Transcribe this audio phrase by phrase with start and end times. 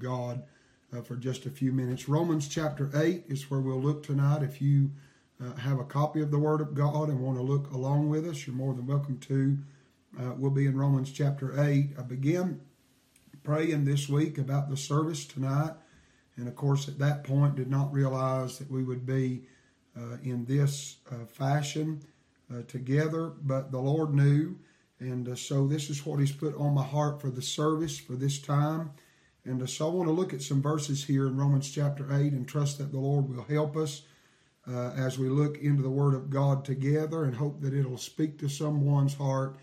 [0.00, 0.42] God
[0.92, 2.08] uh, for just a few minutes.
[2.08, 4.42] Romans chapter 8 is where we'll look tonight.
[4.42, 4.90] If you
[5.42, 8.26] uh, have a copy of the Word of God and want to look along with
[8.26, 9.58] us, you're more than welcome to.
[10.18, 11.90] Uh, we'll be in Romans chapter 8.
[11.98, 12.60] I began
[13.44, 15.74] praying this week about the service tonight,
[16.36, 19.44] and of course, at that point, did not realize that we would be
[19.96, 22.02] uh, in this uh, fashion
[22.52, 24.56] uh, together, but the Lord knew.
[24.98, 28.38] And so, this is what He's put on my heart for the service for this
[28.38, 28.90] time.
[29.44, 32.46] And so I want to look at some verses here in Romans chapter 8 and
[32.46, 34.02] trust that the Lord will help us
[34.68, 38.38] uh, as we look into the Word of God together and hope that it'll speak
[38.38, 39.56] to someone's heart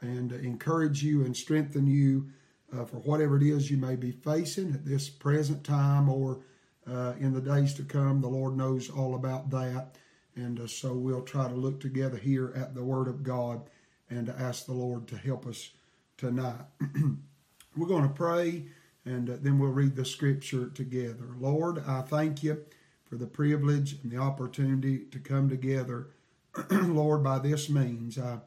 [0.00, 2.28] and uh, encourage you and strengthen you
[2.72, 6.40] uh, for whatever it is you may be facing at this present time or
[6.86, 8.20] uh, in the days to come.
[8.20, 9.96] The Lord knows all about that.
[10.36, 13.62] And uh, so we'll try to look together here at the Word of God
[14.10, 15.70] and ask the Lord to help us
[16.18, 16.60] tonight.
[17.76, 18.66] We're going to pray
[19.04, 21.26] and uh, then we'll read the scripture together.
[21.38, 22.64] Lord, I thank you
[23.04, 26.08] for the privilege and the opportunity to come together,
[26.70, 28.18] Lord, by this means.
[28.18, 28.38] I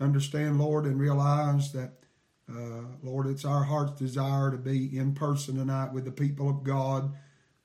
[0.00, 1.92] understand, Lord, and realize that,
[2.48, 6.62] uh, Lord, it's our heart's desire to be in person tonight with the people of
[6.62, 7.12] God.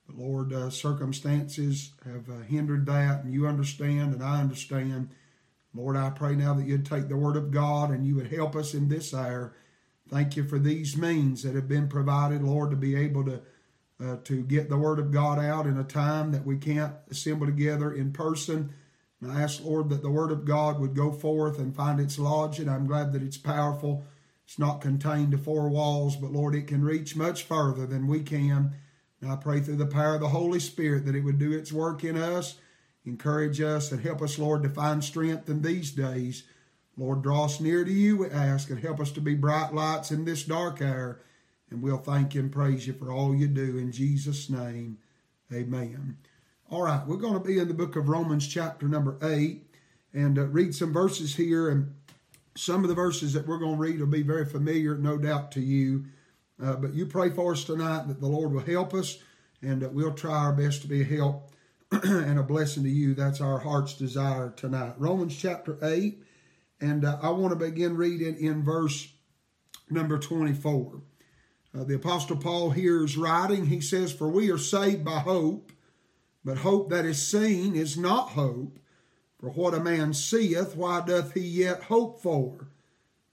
[0.07, 5.09] But Lord, uh, circumstances have uh, hindered that, and you understand, and I understand.
[5.73, 8.57] Lord, I pray now that you'd take the word of God and you would help
[8.57, 9.53] us in this hour
[10.11, 13.41] Thank you for these means that have been provided, Lord, to be able to
[14.03, 17.45] uh, to get the Word of God out in a time that we can't assemble
[17.45, 18.73] together in person.
[19.21, 22.17] And I ask, Lord, that the Word of God would go forth and find its
[22.17, 24.03] lodge, and I'm glad that it's powerful.
[24.43, 28.21] It's not contained to four walls, but Lord, it can reach much further than we
[28.21, 28.73] can.
[29.21, 31.71] And I pray through the power of the Holy Spirit that it would do its
[31.71, 32.55] work in us,
[33.05, 36.43] encourage us, and help us, Lord, to find strength in these days
[37.01, 40.11] Lord, draw us near to you, we ask, and help us to be bright lights
[40.11, 41.19] in this dark hour.
[41.71, 43.79] And we'll thank you and praise you for all you do.
[43.79, 44.99] In Jesus' name,
[45.51, 46.19] amen.
[46.69, 49.63] All right, we're going to be in the book of Romans, chapter number 8,
[50.13, 51.69] and uh, read some verses here.
[51.69, 51.95] And
[52.53, 55.51] some of the verses that we're going to read will be very familiar, no doubt,
[55.53, 56.05] to you.
[56.63, 59.17] Uh, but you pray for us tonight that the Lord will help us,
[59.63, 61.51] and that we'll try our best to be a help
[61.91, 63.15] and a blessing to you.
[63.15, 64.93] That's our heart's desire tonight.
[64.99, 66.25] Romans chapter 8
[66.81, 69.07] and uh, I want to begin reading in verse
[69.89, 71.01] number 24.
[71.73, 73.67] Uh, the Apostle Paul here is writing.
[73.67, 75.71] He says, For we are saved by hope,
[76.43, 78.79] but hope that is seen is not hope.
[79.39, 82.67] For what a man seeth, why doth he yet hope for?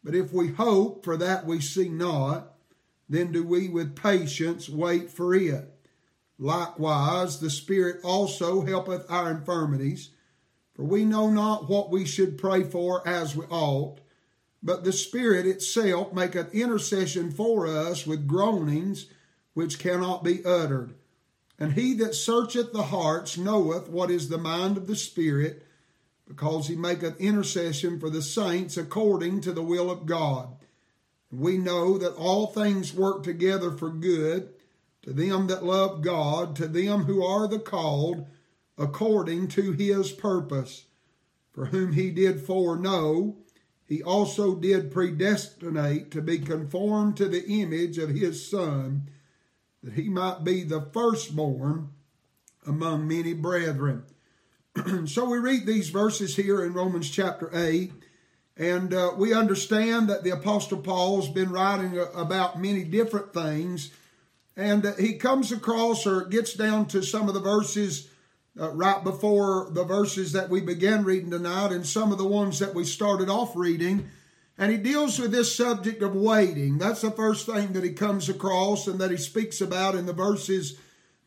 [0.05, 2.55] But if we hope for that we see not,
[3.09, 5.75] then do we with patience wait for it.
[6.39, 10.11] Likewise, the Spirit also helpeth our infirmities
[10.79, 13.99] for we know not what we should pray for as we ought,
[14.63, 19.07] but the Spirit itself maketh intercession for us with groanings
[19.55, 20.95] which cannot be uttered.
[21.59, 25.67] And he that searcheth the hearts knoweth what is the mind of the Spirit,
[26.29, 30.59] because he maketh intercession for the saints according to the will of God.
[31.33, 34.51] We know that all things work together for good
[35.03, 38.29] to them that love God, to them who are the called
[38.79, 40.87] according to his purpose.
[41.53, 43.37] For whom he did foreknow,
[43.85, 49.09] he also did predestinate to be conformed to the image of his Son,
[49.83, 51.89] that he might be the firstborn
[52.67, 54.05] among many brethren.
[55.07, 57.93] so we read these verses here in Romans chapter 8,
[58.57, 63.91] and uh, we understand that the Apostle Paul's been writing about many different things,
[64.57, 68.09] and he comes across or gets down to some of the verses
[68.61, 72.59] uh, right before the verses that we began reading tonight and some of the ones
[72.59, 74.11] that we started off reading.
[74.57, 76.79] And he deals with this subject of waiting.
[76.79, 80.13] That's the first thing that he comes across and that he speaks about in the
[80.13, 80.77] verses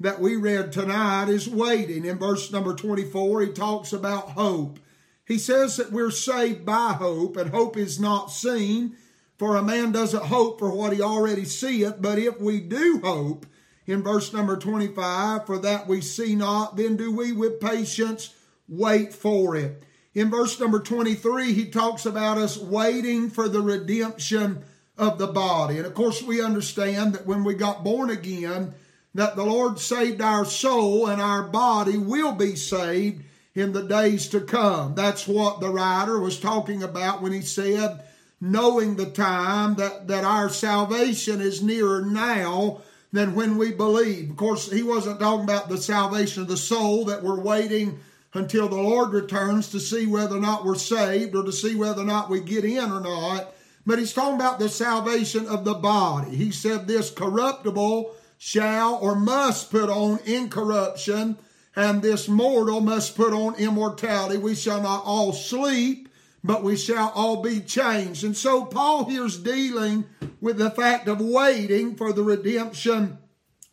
[0.02, 2.06] that we read tonight is waiting.
[2.06, 4.80] In verse number 24, he talks about hope.
[5.26, 8.98] He says that we're saved by hope, and hope is not seen,
[9.38, 11.96] for a man doesn't hope for what he already seeth.
[12.02, 13.46] But if we do hope,
[13.92, 18.34] in verse number 25, for that we see not, then do we with patience
[18.70, 19.84] wait for it.
[20.14, 24.64] In verse number 23, he talks about us waiting for the redemption
[24.98, 25.78] of the body.
[25.78, 28.74] And of course, we understand that when we got born again,
[29.14, 33.26] that the Lord saved our soul and our body will be saved
[33.56, 34.96] in the days to come.
[34.96, 38.06] That's what the writer was talking about when he said,
[38.40, 42.82] knowing the time that, that our salvation is nearer now
[43.12, 44.30] than when we believe.
[44.30, 48.00] Of course, he wasn't talking about the salvation of the soul that we're waiting
[48.34, 52.02] until the Lord returns to see whether or not we're saved or to see whether
[52.02, 53.54] or not we get in or not.
[53.86, 56.36] But he's talking about the salvation of the body.
[56.36, 61.38] He said this corruptible shall or must put on incorruption,
[61.76, 64.38] and this mortal must put on immortality.
[64.38, 66.08] We shall not all sleep,
[66.44, 68.24] but we shall all be changed.
[68.24, 70.06] And so Paul here's dealing
[70.40, 73.18] with the fact of waiting for the redemption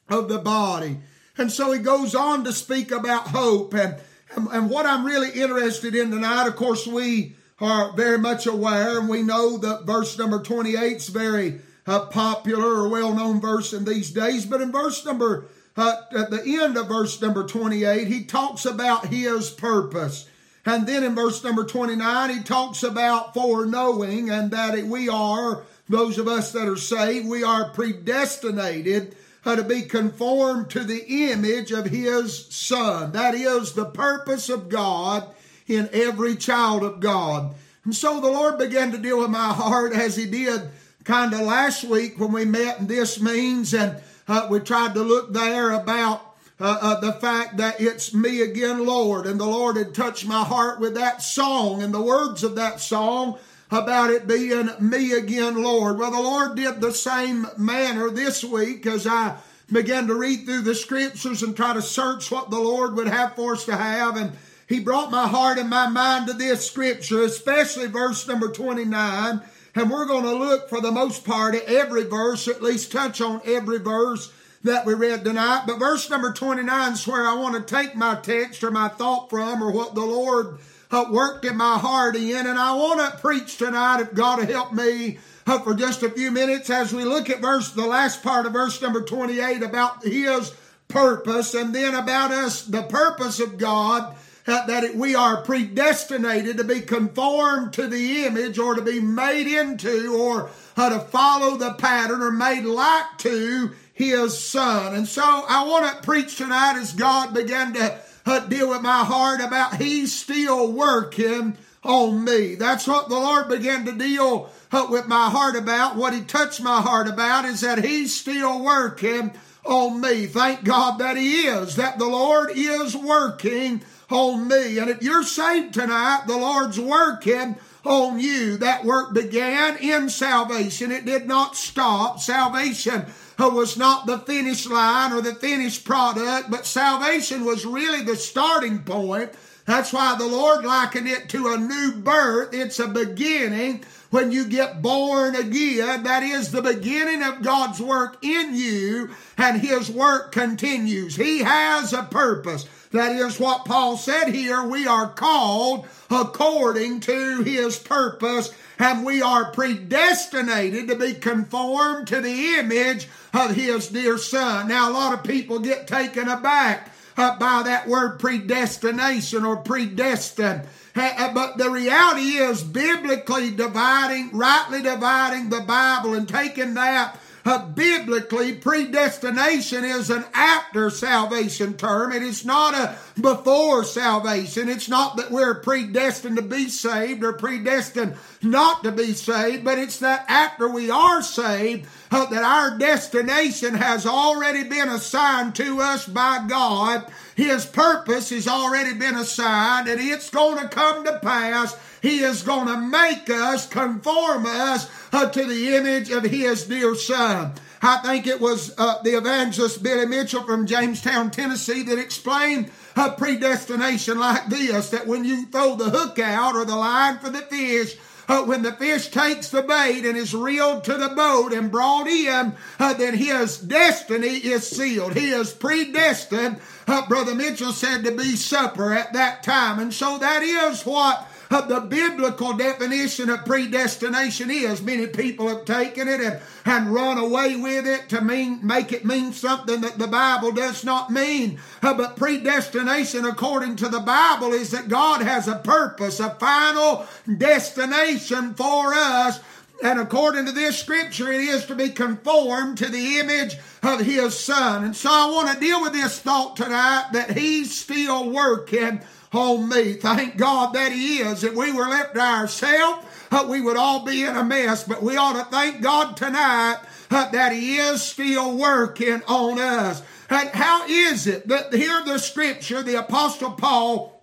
[0.09, 1.01] of the body.
[1.37, 3.73] And so he goes on to speak about hope.
[3.75, 3.97] And,
[4.35, 8.99] and, and what I'm really interested in tonight, of course, we are very much aware
[8.99, 13.73] and we know that verse number 28 is very uh, popular or well known verse
[13.73, 14.45] in these days.
[14.45, 19.07] But in verse number, uh, at the end of verse number 28, he talks about
[19.07, 20.29] his purpose.
[20.69, 26.19] And then in verse number 29, he talks about foreknowing and that we are, those
[26.19, 29.17] of us that are saved, we are predestinated
[29.47, 33.13] uh, to be conformed to the image of his son.
[33.13, 35.27] That is the purpose of God
[35.67, 37.55] in every child of God.
[37.85, 40.69] And so the Lord began to deal with my heart as he did
[41.03, 45.01] kind of last week when we met, and this means, and uh, we tried to
[45.01, 46.28] look there about
[46.61, 49.27] uh, uh, the fact that it's me again, Lord.
[49.27, 52.81] And the Lord had touched my heart with that song and the words of that
[52.81, 53.39] song
[53.71, 55.99] about it being me again, Lord.
[55.99, 59.37] Well, the Lord did the same manner this week as I
[59.71, 63.37] began to read through the scriptures and try to search what the Lord would have
[63.37, 64.17] for us to have.
[64.17, 64.33] And
[64.67, 69.43] He brought my heart and my mind to this scripture, especially verse number 29
[69.75, 73.21] and we're going to look for the most part at every verse, at least touch
[73.21, 74.33] on every verse
[74.65, 75.65] that we read tonight.
[75.67, 79.31] But verse number 29 is where I want to take my text or my thought
[79.31, 80.59] from or what the Lord
[80.91, 82.47] uh, worked in my heart in.
[82.47, 86.11] And I want to preach tonight if God will help me uh, for just a
[86.11, 90.03] few minutes as we look at verse, the last part of verse number 28 about
[90.03, 90.55] his
[90.89, 94.17] purpose and then about us, the purpose of God
[94.49, 99.47] that it, we are predestinated to be conformed to the image or to be made
[99.47, 104.95] into or uh, to follow the pattern or made like to his son.
[104.95, 109.05] And so I want to preach tonight as God began to uh, deal with my
[109.05, 112.55] heart about he's still working on me.
[112.55, 115.97] That's what the Lord began to deal uh, with my heart about.
[115.97, 119.33] What he touched my heart about is that he's still working
[119.65, 120.27] on me.
[120.27, 124.79] Thank God that he is, that the Lord is working on me.
[124.79, 128.57] And if you're saved tonight, the Lord's working on you.
[128.57, 130.91] That work began in salvation.
[130.93, 132.21] It did not stop.
[132.21, 133.07] Salvation
[133.39, 138.81] was not the finish line or the finished product, but salvation was really the starting
[138.81, 139.33] point.
[139.65, 142.55] That's why the Lord likened it to a new birth.
[142.55, 146.03] It's a beginning when you get born again.
[146.03, 151.17] That is the beginning of God's work in you, and His work continues.
[151.17, 152.67] He has a purpose.
[152.91, 154.63] That is what Paul said here.
[154.63, 162.21] We are called according to his purpose, and we are predestinated to be conformed to
[162.21, 164.69] the image of his dear son.
[164.69, 170.63] Now, a lot of people get taken aback uh, by that word predestination or predestined.
[170.99, 177.19] But the reality is, biblically dividing, rightly dividing the Bible and taking that
[177.49, 182.13] uh, biblically, predestination is an after salvation term.
[182.13, 184.69] It is not a before salvation.
[184.69, 189.79] It's not that we're predestined to be saved or predestined not to be saved, but
[189.79, 196.07] it's that after we are saved, that our destination has already been assigned to us
[196.07, 197.07] by God.
[197.37, 202.43] His purpose has already been assigned, and it's going to come to pass he is
[202.43, 207.53] going to make us, conform us uh, to the image of His dear Son.
[207.81, 213.13] I think it was uh, the evangelist Billy Mitchell from Jamestown, Tennessee, that explained a
[213.13, 217.43] predestination like this that when you throw the hook out or the line for the
[217.43, 217.97] fish,
[218.29, 222.07] uh, when the fish takes the bait and is reeled to the boat and brought
[222.07, 225.15] in, uh, then his destiny is sealed.
[225.15, 229.79] He is predestined, uh, Brother Mitchell said, to be supper at that time.
[229.79, 234.83] And so that is what the biblical definition of predestination is.
[234.83, 239.05] Many people have taken it and, and run away with it to mean make it
[239.05, 241.59] mean something that the Bible does not mean.
[241.83, 247.07] Uh, but predestination, according to the Bible, is that God has a purpose, a final
[247.37, 249.41] destination for us.
[249.83, 254.37] And according to this scripture, it is to be conformed to the image of his
[254.37, 254.85] son.
[254.85, 259.01] And so I want to deal with this thought tonight that he's still working
[259.33, 259.95] on me.
[259.95, 261.45] Thank God that He is.
[261.45, 264.85] If we were left to ourselves, uh, we would all be in a mess.
[264.85, 266.79] But we ought to thank God tonight
[267.11, 270.03] uh, that He is still working on us.
[270.31, 274.19] And how is it that here the scripture, the Apostle Paul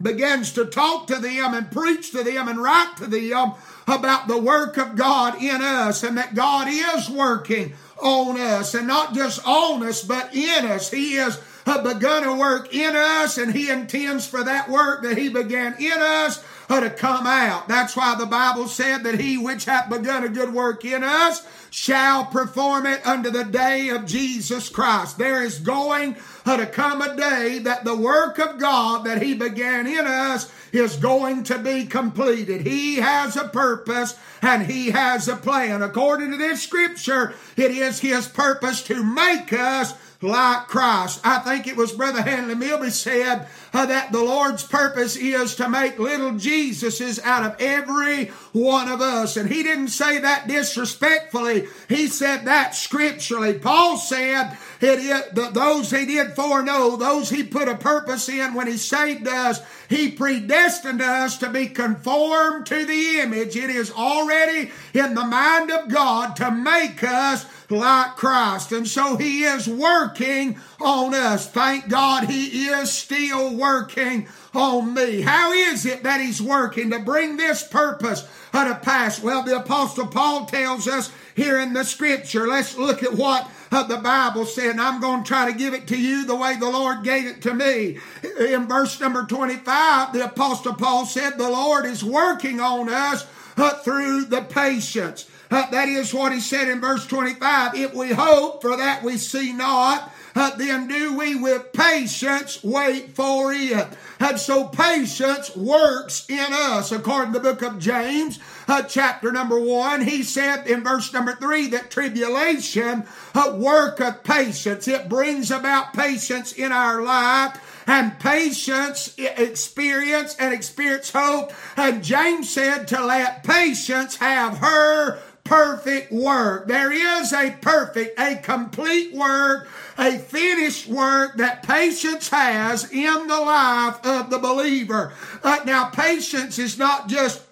[0.00, 3.52] begins to talk to them and preach to them and write to them
[3.86, 8.86] about the work of God in us and that God is working on us, and
[8.86, 10.90] not just on us, but in us.
[10.90, 15.18] He has uh, begun a work in us, and He intends for that work that
[15.18, 16.42] He began in us
[16.78, 17.66] to come out.
[17.66, 21.44] That's why the Bible said that He which hath begun a good work in us
[21.70, 25.18] shall perform it unto the day of Jesus Christ.
[25.18, 29.34] There is going uh, to come a day that the work of God that He
[29.34, 32.66] began in us is going to be completed.
[32.66, 35.82] He has a purpose and He has a plan.
[35.82, 41.20] According to this scripture, it is His purpose to make us like Christ.
[41.24, 45.68] I think it was Brother Handley Milby said uh, that the Lord's purpose is to
[45.68, 49.36] make little Jesuses out of every one of us.
[49.36, 51.68] And he didn't say that disrespectfully.
[51.88, 53.54] He said that scripturally.
[53.54, 58.66] Paul said it is those he did foreknow, those he put a purpose in when
[58.66, 63.56] he saved us, he predestined us to be conformed to the image.
[63.56, 68.72] It is already in the mind of God to make us like Christ.
[68.72, 71.48] And so He is working on us.
[71.48, 75.20] Thank God He is still working on me.
[75.20, 78.22] How is it that He's working to bring this purpose
[78.52, 79.22] to pass?
[79.22, 82.46] Well, the Apostle Paul tells us here in the scripture.
[82.46, 85.74] Let's look at what uh, the Bible said, and I'm going to try to give
[85.74, 87.98] it to you the way the Lord gave it to me.
[88.38, 93.70] In verse number 25, the Apostle Paul said, The Lord is working on us uh,
[93.78, 97.74] through the patience uh, that is what he said in verse 25.
[97.74, 103.10] If we hope for that we see not, uh, then do we with patience wait
[103.10, 103.88] for it.
[104.20, 106.92] And so patience works in us.
[106.92, 108.38] According to the book of James,
[108.68, 113.04] uh, chapter number one, he said in verse number three that tribulation
[113.34, 114.86] uh, worketh patience.
[114.86, 121.52] It brings about patience in our life and patience experience and experience hope.
[121.76, 125.18] And James said to let patience have her
[125.50, 126.68] perfect work.
[126.68, 133.40] There is a perfect, a complete work, a finished work that patience has in the
[133.40, 135.12] life of the believer.
[135.42, 137.42] Uh, now, patience is not just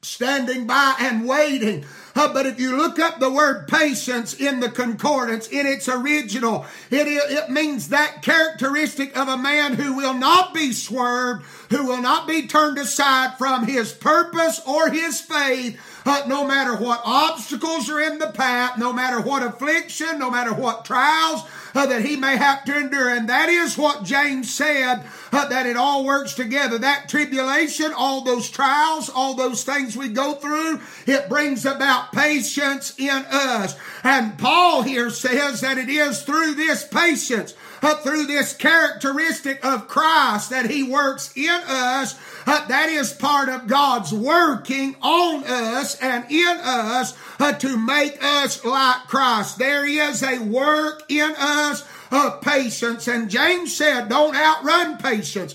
[0.00, 1.84] standing by and waiting.
[2.14, 6.64] Uh, but if you look up the word patience in the concordance, in its original,
[6.90, 12.00] it, it means that characteristic of a man who will not be swerved, who will
[12.00, 17.90] not be turned aside from his purpose or his faith, uh, no matter what obstacles
[17.90, 21.42] are in the path, no matter what affliction, no matter what trials
[21.74, 23.10] uh, that he may have to endure.
[23.10, 26.78] And that is what James said, uh, that it all works together.
[26.78, 32.94] That tribulation, all those trials, all those things we go through, it brings about patience
[32.98, 33.76] in us.
[34.02, 37.54] And Paul here says that it is through this patience
[37.86, 42.18] uh, through this characteristic of Christ that He works in us.
[42.44, 48.20] Uh, that is part of God's working on us and in us uh, to make
[48.20, 49.58] us like Christ.
[49.58, 53.06] There is a work in us of patience.
[53.06, 55.54] And James said, don't outrun patience.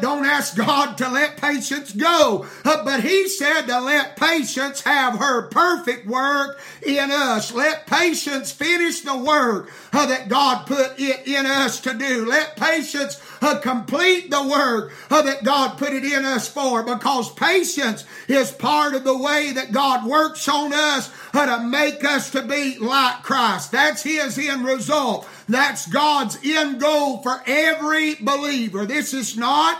[0.00, 2.46] Don't ask God to let patience go.
[2.64, 7.52] Uh, but he said to let patience have her perfect work in us.
[7.52, 12.26] Let patience finish the work uh, that God put it in us to do.
[12.26, 18.04] Let patience uh, complete the work that God put it in us for because patience
[18.28, 22.78] is part of the way that God works on us to make us to be
[22.78, 23.72] like Christ.
[23.72, 25.28] That's his end result.
[25.48, 28.86] That's God's end goal for every believer.
[28.86, 29.76] This is not uh,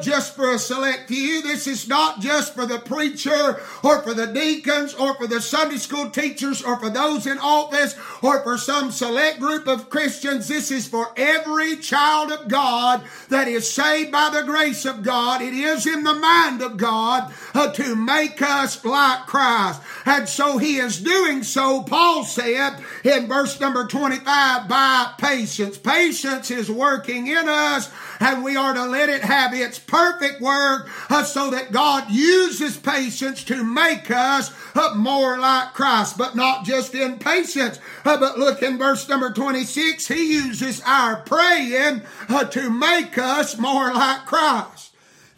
[0.00, 1.42] just for a select few.
[1.42, 5.76] This is not just for the preacher or for the deacons or for the Sunday
[5.76, 10.48] school teachers or for those in office or for some select group of Christians.
[10.48, 15.42] This is for every child of God that is saved by the grace of God.
[15.42, 19.80] It is in the mind of God uh, to make us like Christ.
[20.06, 25.78] And so he is doing so, Paul said in verse number 25, by patience.
[25.78, 27.90] Patience is working in us
[28.20, 33.44] and we are to let it have perfect work uh, so that God uses patience
[33.44, 37.78] to make us uh, more like Christ, but not just in patience.
[38.04, 42.02] Uh, but look in verse number 26, he uses our praying
[42.50, 44.84] to make us more like Christ.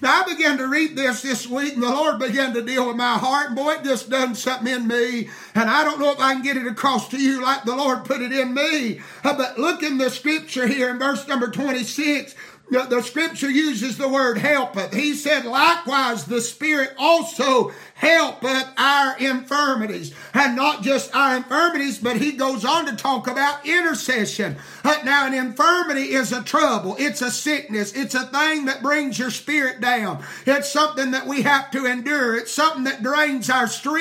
[0.03, 2.97] Now, I began to read this this week, and the Lord began to deal with
[2.97, 3.55] my heart.
[3.55, 5.31] Boy, it just done something in me.
[5.55, 8.05] And I don't know if I can get it across to you like the Lord
[8.05, 9.01] put it in me.
[9.23, 12.35] But look in the scripture here in verse number 26.
[12.69, 14.93] The scripture uses the word helpeth.
[14.93, 20.13] He said, likewise, the Spirit also helpeth our infirmities.
[20.35, 24.57] And not just our infirmities, but he goes on to talk about intercession.
[24.85, 26.97] Uh, now, an infirmity is a trouble.
[26.99, 27.95] It's a sickness.
[27.95, 30.25] It's a thing that brings your spirit down.
[30.45, 32.37] It's something that we have to endure.
[32.37, 33.97] It's something that drains our strength.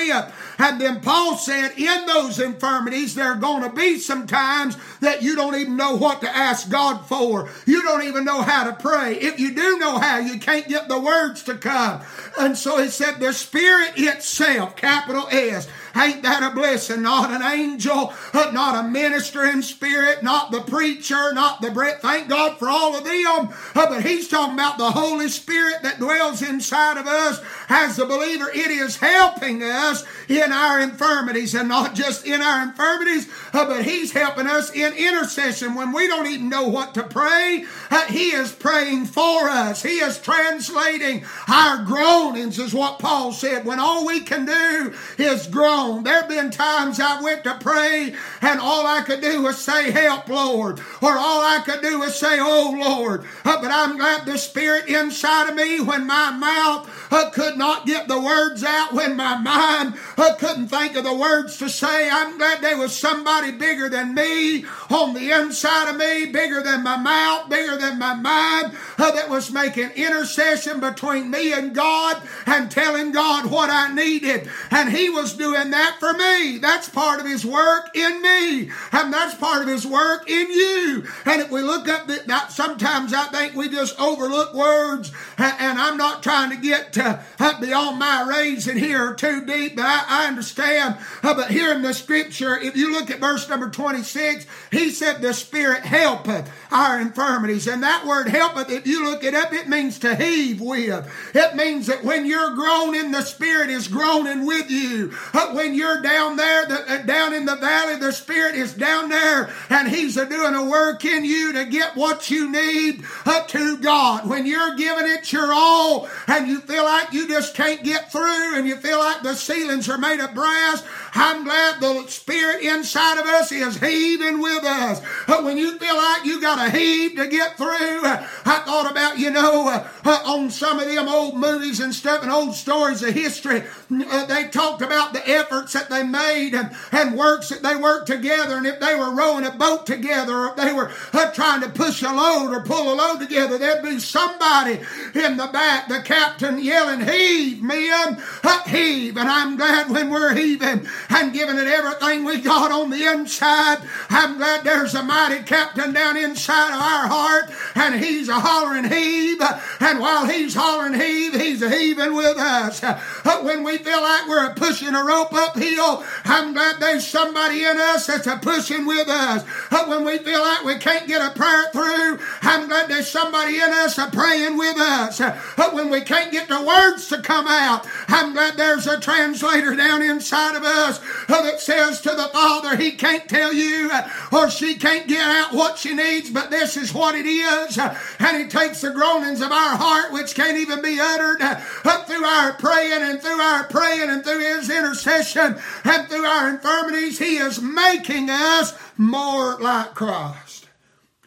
[0.58, 5.22] And then Paul said, in those infirmities, there are going to be some times that
[5.22, 7.48] you don't even know what to ask God for.
[7.64, 9.14] You don't even know how to pray.
[9.14, 12.02] If you do know how, you can't get the words to come.
[12.38, 17.02] And so he said, the Spirit itself, capital S, Ain't that a blessing?
[17.02, 22.00] Not an angel, uh, not a minister in spirit, not the preacher, not the bread.
[22.00, 23.48] Thank God for all of them.
[23.74, 28.04] Uh, but he's talking about the Holy Spirit that dwells inside of us as the
[28.04, 28.50] believer.
[28.52, 33.84] It is helping us in our infirmities and not just in our infirmities, uh, but
[33.84, 37.64] he's helping us in intercession when we don't even know what to pray.
[38.08, 39.82] he is praying for us.
[39.82, 45.46] He is translating our groanings is what Paul said when all we can do is
[45.46, 49.58] groan There have been times I went to pray and all I could do was
[49.58, 50.80] say, Help, Lord.
[51.00, 53.24] Or all I could do was say, Oh, Lord.
[53.44, 57.86] Uh, but I'm glad the Spirit inside of me, when my mouth uh, could not
[57.86, 62.08] get the words out, when my mind uh, couldn't think of the words to say,
[62.10, 66.82] I'm glad there was somebody bigger than me on the inside of me, bigger than
[66.82, 72.22] my mouth, bigger than my mind, uh, that was making intercession between me and God
[72.46, 74.48] and telling God what I needed.
[74.70, 76.58] And He was doing that for me.
[76.58, 78.70] That's part of His work in me.
[78.92, 81.04] And that's part of His work in you.
[81.24, 85.12] And if we look up that, sometimes I think we just overlook words.
[85.38, 89.84] And I'm not trying to get to, uh, beyond my raising here too deep, but
[89.84, 90.96] I, I understand.
[91.22, 95.20] Uh, but here in the scripture, if you look at verse number 26, he said,
[95.20, 97.66] The Spirit helpeth our infirmities.
[97.66, 101.10] And that word helpeth, if you look it up, it means to heave with.
[101.34, 105.12] It means that when you're groaning, the Spirit is groaning with you.
[105.32, 109.08] Uh, when you're down there, the, uh, down in the valley, the Spirit is down
[109.08, 113.78] there and He's doing a work in you to get what you need uh, to
[113.78, 114.28] God.
[114.28, 118.56] When you're giving it your all and you feel like you just can't get through
[118.56, 120.84] and you feel like the ceilings are made of brass,
[121.14, 125.00] I'm glad the Spirit inside of us is heaving with us.
[125.26, 127.66] But when you feel like you got a heave to get through,
[128.04, 132.22] I thought about, you know, uh, uh, on some of them old movies and stuff
[132.22, 137.16] and old stories of history, they talked about the efforts that they made and, and
[137.16, 138.56] works that they worked together.
[138.56, 141.68] And if they were rowing a boat together or if they were uh, trying to
[141.68, 144.80] push a load or pull a load together, there'd be somebody
[145.14, 149.16] in the back, the captain yelling, heave, men, uh, heave.
[149.16, 153.78] And I'm glad when we're heaving and giving it everything we got on the inside.
[154.10, 158.84] I'm glad there's a mighty captain down inside of our heart, and he's a hollering
[158.84, 159.40] heave.
[159.80, 162.80] And while he's hollering heave, he's heaving with us.
[163.24, 167.76] But when we feel like we're pushing a rope uphill, I'm glad there's somebody in
[167.78, 169.44] us that's a pushing with us.
[169.70, 173.56] But when we feel like we can't get a prayer through, I'm glad there's somebody
[173.56, 175.18] in us praying with us.
[175.56, 179.74] But when we can't get the words to come out, I'm glad there's a translator
[179.74, 184.08] down inside of us uh, that says to the Father, He can't tell you uh,
[184.32, 187.78] or she can't get out what she needs, but this is what it is.
[187.78, 192.24] And He takes the groanings of our heart, which can't even be uttered, up through
[192.24, 197.18] our praying and through our praying and through His intercession and through our infirmities.
[197.18, 200.45] He is making us more like Christ.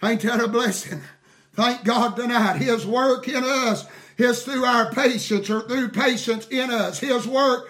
[0.04, 1.02] Ain't that a blessing?
[1.54, 2.58] Thank God tonight.
[2.58, 3.86] His work in us
[4.18, 7.00] is through our patience or through patience in us.
[7.00, 7.70] His work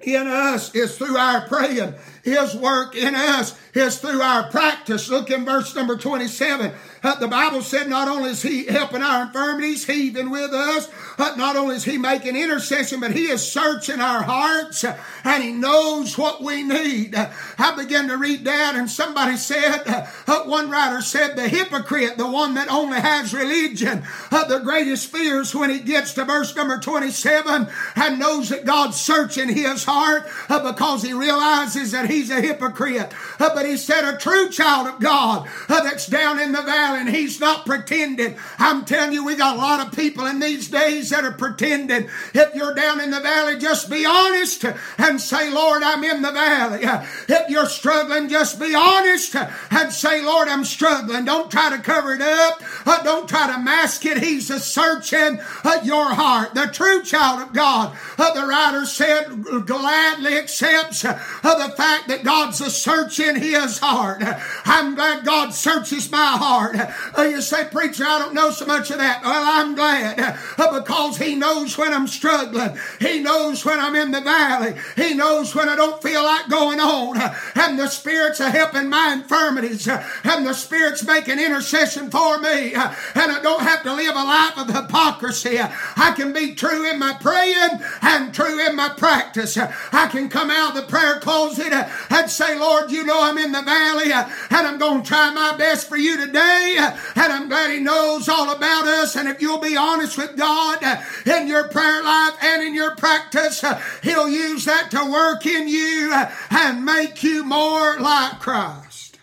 [0.00, 1.94] in us is through our praying.
[2.22, 5.08] His work in us is through our practice.
[5.08, 6.72] Look in verse number 27.
[7.02, 10.88] Uh, the Bible said not only is He helping our infirmities, He even with us,
[11.18, 15.42] uh, not only is He making intercession, but He is searching our hearts uh, and
[15.42, 17.16] He knows what we need.
[17.16, 20.06] I began to read that and somebody said,
[20.46, 25.70] one writer said, the hypocrite, the one that only has religion, the greatest fears when
[25.70, 31.12] he gets to verse number 27 and knows that God's searching his heart because he
[31.12, 33.12] realizes that he's a hypocrite.
[33.38, 37.00] Uh, but he said, a true child of God uh, that's down in the valley
[37.00, 38.36] and he's not pretending.
[38.58, 42.08] I'm telling you, we got a lot of people in these days that are pretending.
[42.34, 44.64] If you're down in the valley, just be honest
[44.98, 46.84] and say, Lord, I'm in the valley.
[46.84, 49.34] Uh, if you're struggling, just be honest
[49.70, 51.24] and say, Lord, I'm struggling.
[51.24, 52.62] Don't try to cover it up.
[53.04, 54.18] Don't try to mask it.
[54.18, 55.40] He's a searching
[55.84, 56.54] your heart.
[56.54, 62.70] The true child of God, the writer said, gladly accepts the fact that God's a
[62.70, 64.22] searching his heart.
[64.64, 66.76] I'm glad God searches my heart.
[67.16, 69.22] Uh, you say, preacher, I don't know so much of that.
[69.22, 70.18] Well, I'm glad
[70.58, 72.76] uh, because he knows when I'm struggling.
[73.00, 74.74] He knows when I'm in the valley.
[74.96, 77.18] He knows when I don't feel like going on.
[77.54, 79.88] And the Spirit's a helping my infirmities.
[79.88, 82.74] And the Spirit's making intercession for me.
[82.74, 85.58] And I don't have to live a life of hypocrisy.
[85.60, 89.56] I can be true in my praying and true in my practice.
[89.56, 91.72] I can come out of the prayer closet
[92.10, 95.32] and say, Lord, you know I'm in the valley uh, and I'm going to try
[95.32, 96.76] my best for you today.
[96.78, 99.16] Uh, and I'm glad He knows all about us.
[99.16, 102.96] And if you'll be honest with God uh, in your prayer life and in your
[102.96, 103.64] practice,
[104.02, 106.12] He'll use that to work in you
[106.50, 109.18] and make you more like Christ.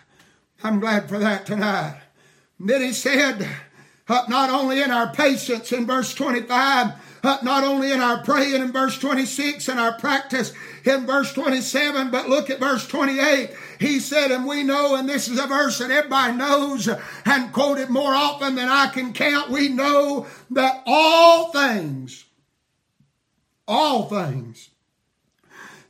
[0.62, 2.00] I'm glad for that tonight.
[2.58, 3.48] then He said,
[4.08, 8.62] not only in our patience in verse 25, uh, Uh, not only in our praying
[8.62, 10.52] in verse 26 and our practice
[10.84, 13.50] in verse 27, but look at verse 28.
[13.78, 16.88] He said, and we know, and this is a verse that everybody knows
[17.26, 19.50] and quoted more often than I can count.
[19.50, 22.24] We know that all things,
[23.68, 24.70] all things.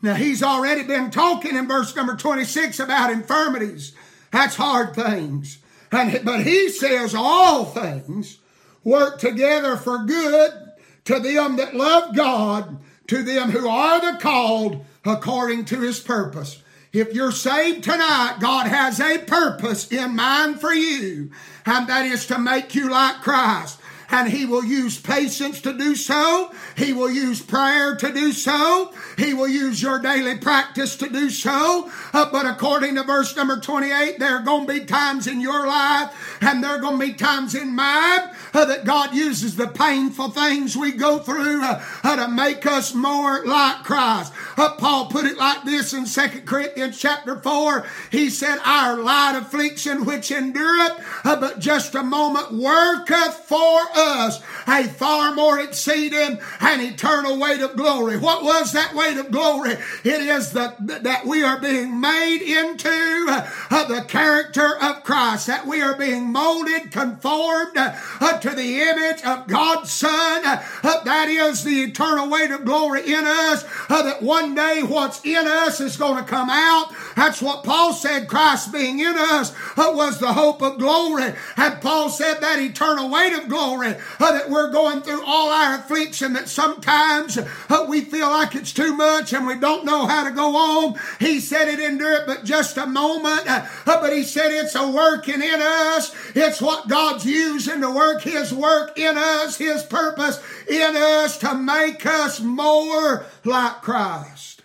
[0.03, 3.95] Now he's already been talking in verse number 26 about infirmities.
[4.33, 5.59] That's hard things.
[5.93, 8.39] And, but he says all things
[8.85, 10.70] work together for good
[11.11, 16.63] to them that love God, to them who are the called according to his purpose.
[16.93, 21.33] If you're saved tonight, God has a purpose in mind for you,
[21.67, 23.80] and that is to make you like Christ
[24.11, 26.53] and he will use patience to do so.
[26.77, 28.93] He will use prayer to do so.
[29.17, 31.91] He will use your daily practice to do so.
[32.13, 35.67] Uh, but according to verse number 28, there are going to be times in your
[35.67, 39.69] life and there are going to be times in mine uh, that God uses the
[39.69, 44.33] painful things we go through uh, uh to make us more like Christ.
[44.57, 47.87] Uh, Paul put it like this in 2 Corinthians chapter 4.
[48.11, 54.00] He said, Our light affliction which endureth, uh, but just a moment worketh for us
[54.01, 58.17] a far more exceeding and eternal weight of glory.
[58.17, 59.73] What was that weight of glory?
[60.05, 65.67] It is that, that we are being made into uh, the character of Christ, that
[65.67, 70.45] we are being molded, conformed uh, to the image of God's Son.
[70.45, 70.63] Uh,
[71.05, 75.47] that is the eternal weight of glory in us, uh, that one day what's in
[75.47, 76.93] us is going to come out.
[77.17, 81.35] That's what Paul said, Christ being in us uh, was the hope of glory.
[81.57, 85.77] And Paul said that eternal weight of glory uh, that we're going through all our
[85.77, 90.25] affliction, that sometimes uh, we feel like it's too much and we don't know how
[90.29, 90.95] to go on.
[91.19, 94.91] He said it endure but just a moment, uh, uh, but he said it's a
[94.91, 96.15] working in us.
[96.35, 101.55] It's what God's using to work his work in us, his purpose in us to
[101.55, 104.63] make us more like Christ.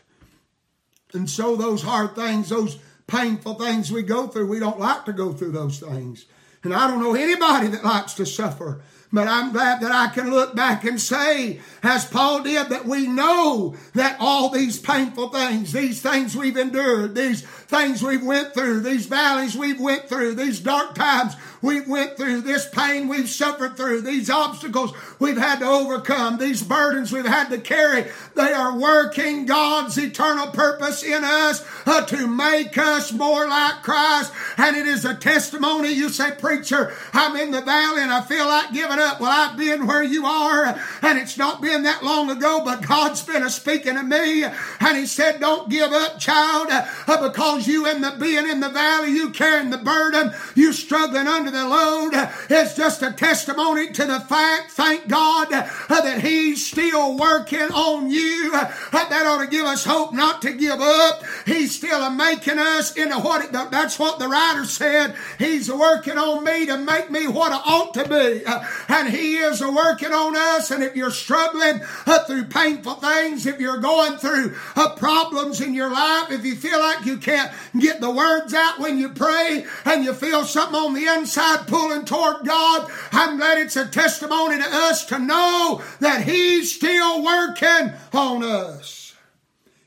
[1.13, 5.13] And so those hard things, those painful things we go through, we don't like to
[5.13, 6.25] go through those things.
[6.63, 8.81] And I don't know anybody that likes to suffer.
[9.13, 13.07] But I'm glad that I can look back and say, as Paul did, that we
[13.07, 18.81] know that all these painful things, these things we've endured, these things we've went through,
[18.81, 23.75] these valleys we've went through, these dark times we've went through, this pain we've suffered
[23.75, 28.77] through, these obstacles we've had to overcome, these burdens we've had to carry, they are
[28.77, 34.31] working God's eternal purpose in us uh, to make us more like Christ.
[34.57, 35.91] And it is a testimony.
[35.91, 39.19] You say, preacher, I'm in the valley and I feel like giving up.
[39.19, 43.23] Well, I've been where you are and it's not been that long ago, but God's
[43.23, 48.01] been speaking to me and he said, don't give up, child, uh, because you in
[48.01, 52.13] the being in the valley, you carrying the burden, you struggling under the load
[52.49, 58.09] is just a testimony to the fact, thank God, uh, that He's still working on
[58.09, 58.51] you.
[58.53, 61.23] Uh, that ought to give us hope not to give up.
[61.45, 65.15] He's still making us into what it, that's what the writer said.
[65.39, 68.45] He's working on me to make me what I ought to be.
[68.45, 70.71] Uh, and He is working on us.
[70.71, 71.79] And if you're struggling
[72.27, 74.55] through painful things, if you're going through
[74.97, 78.97] problems in your life, if you feel like you can't get the words out when
[78.97, 81.34] you pray and you feel something on the inside,
[81.67, 87.23] pulling toward God, I'm glad it's a testimony to us to know that He's still
[87.23, 89.15] working on us.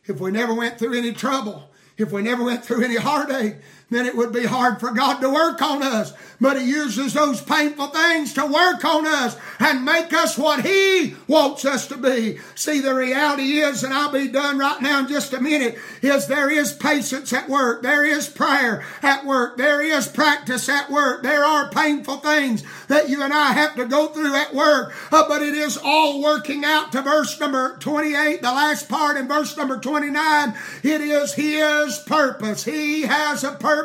[0.07, 3.57] If we never went through any trouble, if we never went through any heartache,
[3.91, 6.13] then it would be hard for God to work on us.
[6.41, 11.15] But He uses those painful things to work on us and make us what He
[11.27, 12.39] wants us to be.
[12.55, 16.27] See, the reality is, and I'll be done right now in just a minute, is
[16.27, 17.83] there is patience at work.
[17.83, 19.57] There is prayer at work.
[19.57, 21.23] There is practice at work.
[21.23, 24.95] There are painful things that you and I have to go through at work.
[25.11, 29.27] Uh, but it is all working out to verse number 28, the last part in
[29.27, 30.55] verse number 29.
[30.83, 32.65] It is His purpose.
[32.65, 33.78] He has a purpose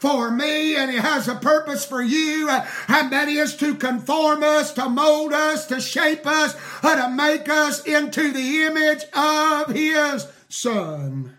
[0.00, 2.48] for me and He has a purpose for you.
[2.88, 7.84] And that is to conform us, to mold us, to shape us, to make us
[7.84, 11.36] into the image of His Son.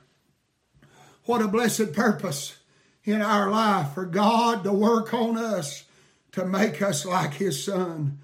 [1.25, 2.57] What a blessed purpose
[3.03, 5.85] in our life for God to work on us
[6.33, 8.19] to make us like His Son.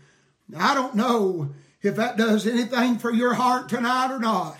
[0.55, 4.57] I don't know if that does anything for your heart tonight or not,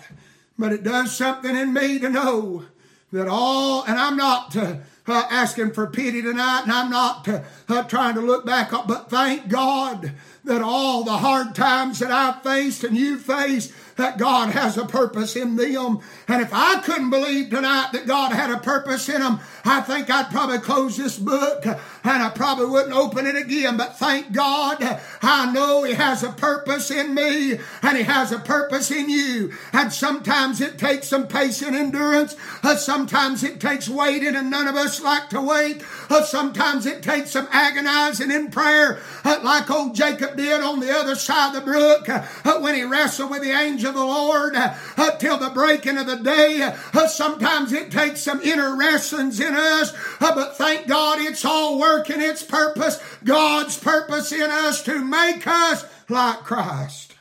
[0.58, 2.64] but it does something in me to know
[3.12, 4.76] that all, and I'm not uh,
[5.08, 9.10] uh, asking for pity tonight, and I'm not uh, uh trying to look back, but
[9.10, 10.12] thank God
[10.44, 14.86] that all the hard times that I've faced and you faced, that God has a
[14.86, 16.00] purpose in them.
[16.28, 20.08] And if I couldn't believe tonight that God had a purpose in them, I think
[20.08, 23.76] I'd probably close this book and I probably wouldn't open it again.
[23.76, 24.78] But thank God,
[25.20, 29.52] I know He has a purpose in me and He has a purpose in you.
[29.72, 32.36] And sometimes it takes some patient endurance.
[32.78, 35.82] Sometimes it takes waiting and none of us like to wait.
[36.24, 41.54] Sometimes it takes some agonizing in prayer like old Jacob did on the other side
[41.54, 45.38] of the brook uh, when he wrestled with the angel of the Lord uh, till
[45.38, 46.62] the breaking of the day.
[46.62, 51.78] Uh, sometimes it takes some inner wrestlings in us, uh, but thank God it's all
[51.80, 53.02] working its purpose.
[53.24, 57.14] God's purpose in us to make us like Christ.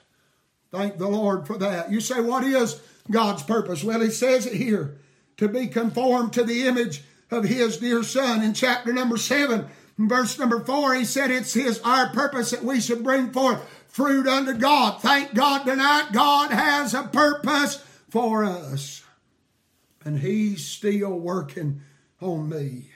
[0.71, 1.91] Thank the Lord for that.
[1.91, 3.83] You say, what is God's purpose?
[3.83, 4.97] Well, He says it here
[5.37, 8.43] to be conformed to the image of His dear Son.
[8.43, 12.81] In chapter number seven, verse number four, He said it's His our purpose that we
[12.81, 13.61] should bring forth
[13.97, 15.01] fruit unto God.
[15.01, 19.03] Thank God tonight, God has a purpose for us.
[20.05, 21.81] And He's still working
[22.21, 22.91] on me.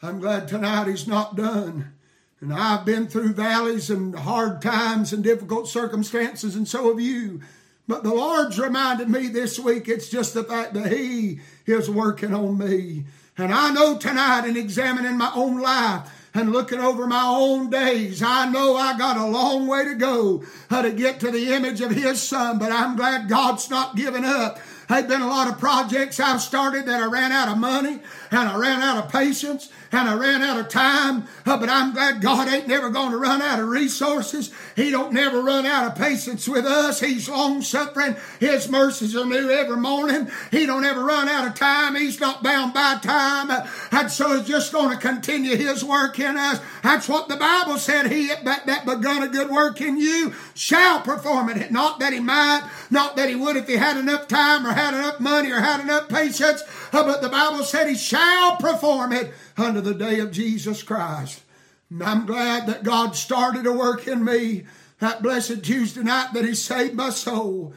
[0.00, 1.92] I'm glad tonight He's not done.
[2.40, 7.40] And I've been through valleys and hard times and difficult circumstances, and so have you.
[7.88, 12.32] But the Lord's reminded me this week it's just the fact that He is working
[12.32, 13.06] on me.
[13.36, 18.22] And I know tonight in examining my own life, and looking over my own days,
[18.22, 21.80] I know I got a long way to go uh, to get to the image
[21.80, 24.60] of His Son, but I'm glad God's not giving up.
[24.88, 27.98] There's been a lot of projects I've started that I ran out of money
[28.30, 31.24] and I ran out of patience and I ran out of time.
[31.46, 34.52] Uh, but I'm glad God ain't never going to run out of resources.
[34.76, 37.00] He don't never run out of patience with us.
[37.00, 38.16] He's long suffering.
[38.38, 40.30] His mercies are new every morning.
[40.50, 41.94] He don't ever run out of time.
[41.94, 43.66] He's not bound by time.
[43.90, 46.60] And so he's just going to continue his work in us.
[46.82, 48.10] That's what the Bible said.
[48.10, 51.70] He that, that begun a good work in you shall perform it.
[51.70, 54.94] Not that he might, not that he would if he had enough time or had
[54.94, 59.80] enough money or had enough patience, but the Bible said he shall perform it unto
[59.80, 61.42] the day of Jesus Christ.
[61.90, 64.64] And I'm glad that God started a work in me
[64.98, 67.72] that blessed Tuesday night that he saved my soul.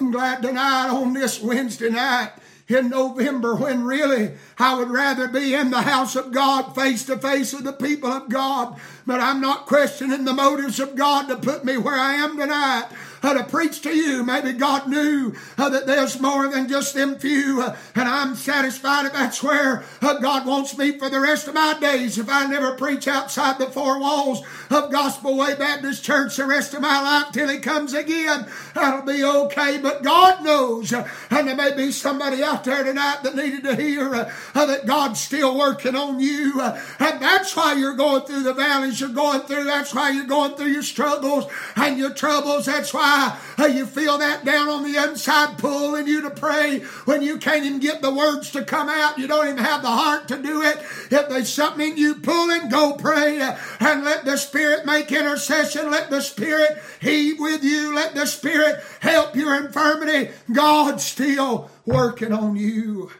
[0.00, 2.32] I'm glad tonight on this Wednesday night
[2.68, 7.18] in November when really I would rather be in the house of God face to
[7.18, 8.80] face with the people of God.
[9.06, 12.88] But I'm not questioning the motives of God to put me where I am tonight
[12.90, 14.24] uh, to preach to you.
[14.24, 19.06] Maybe God knew uh, that there's more than just them few, uh, and I'm satisfied
[19.06, 22.18] if that's where uh, God wants me for the rest of my days.
[22.18, 26.74] If I never preach outside the four walls of Gospel Way Baptist Church the rest
[26.74, 29.78] of my life till He comes again, that'll be okay.
[29.78, 33.76] But God knows, uh, and there may be somebody out there tonight that needed to
[33.76, 38.54] hear uh, that God's still working on you, and that's why you're going through the
[38.54, 39.64] valleys you're going through.
[39.64, 42.66] That's why you're going through your struggles and your troubles.
[42.66, 43.11] That's why
[43.56, 47.64] why you feel that down on the inside pulling you to pray when you can't
[47.64, 49.18] even get the words to come out.
[49.18, 50.78] You don't even have the heart to do it.
[51.10, 55.90] If there's something in you pulling, go pray and let the Spirit make intercession.
[55.90, 57.94] Let the Spirit heed with you.
[57.94, 60.32] Let the Spirit help your infirmity.
[60.52, 63.10] God's still working on you.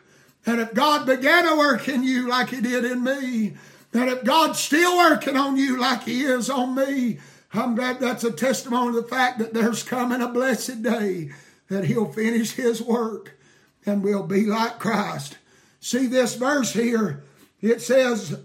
[0.44, 3.54] And if God began to work in you like He did in me,
[3.94, 7.18] and if God's still working on you like He is on me,
[7.54, 11.30] I'm glad that's a testimony of the fact that there's coming a blessed day
[11.68, 13.38] that he'll finish his work
[13.84, 15.36] and we'll be like Christ.
[15.80, 17.24] See this verse here.
[17.60, 18.38] It says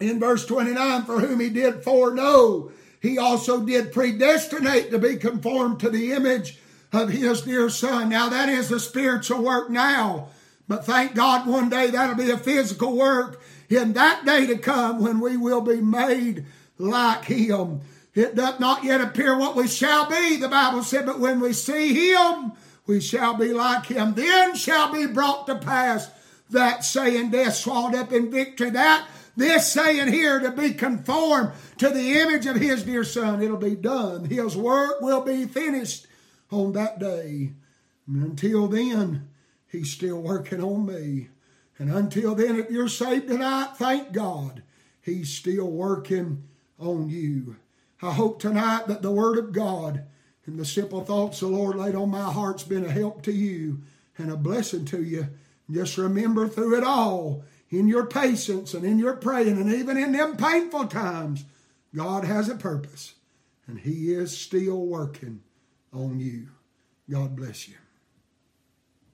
[0.00, 5.80] in verse 29 for whom he did foreknow, he also did predestinate to be conformed
[5.80, 6.58] to the image
[6.92, 8.08] of his dear son.
[8.08, 10.28] Now that is a spiritual work now,
[10.66, 15.00] but thank God one day that'll be a physical work in that day to come
[15.02, 16.46] when we will be made
[16.78, 17.80] like him.
[18.14, 21.52] It doth not yet appear what we shall be, the Bible said, but when we
[21.52, 22.52] see him,
[22.86, 24.14] we shall be like him.
[24.14, 26.10] Then shall be brought to pass
[26.50, 28.70] that saying, death swallowed up in victory.
[28.70, 33.56] That this saying here to be conformed to the image of his dear son, it'll
[33.56, 34.26] be done.
[34.26, 36.06] His work will be finished
[36.50, 37.52] on that day.
[38.06, 39.28] And until then,
[39.66, 41.30] he's still working on me.
[41.78, 44.62] And until then, if you're saved tonight, thank God,
[45.02, 46.44] he's still working
[46.78, 47.56] on you.
[48.04, 50.04] I hope tonight that the Word of God
[50.44, 53.80] and the simple thoughts the Lord laid on my heart's been a help to you
[54.18, 55.28] and a blessing to you.
[55.70, 60.12] Just remember through it all, in your patience and in your praying, and even in
[60.12, 61.44] them painful times,
[61.94, 63.14] God has a purpose,
[63.66, 65.40] and He is still working
[65.90, 66.48] on you.
[67.10, 67.76] God bless you.